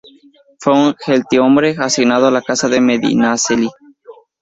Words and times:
Fue 0.59 0.73
un 0.73 0.95
gentilhombre 0.99 1.75
asignado 1.77 2.25
a 2.25 2.31
la 2.31 2.41
Casa 2.41 2.67
de 2.67 2.81
Medinaceli. 2.81 3.69